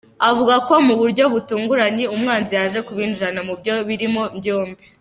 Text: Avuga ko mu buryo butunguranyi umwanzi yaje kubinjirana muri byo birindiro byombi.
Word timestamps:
Avuga 0.29 0.55
ko 0.67 0.73
mu 0.87 0.93
buryo 0.99 1.23
butunguranyi 1.33 2.05
umwanzi 2.15 2.51
yaje 2.57 2.79
kubinjirana 2.87 3.39
muri 3.47 3.59
byo 3.61 3.75
birindiro 3.87 4.23
byombi. 4.39 4.81